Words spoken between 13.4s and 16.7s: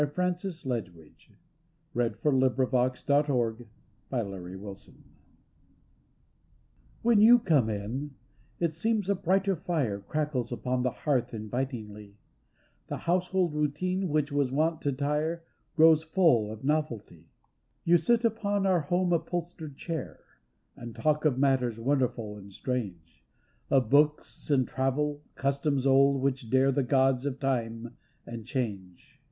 routine which was wont to tire Grows full of